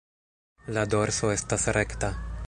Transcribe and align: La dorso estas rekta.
La 0.77 0.85
dorso 0.93 1.29
estas 1.35 1.67
rekta. 1.79 2.11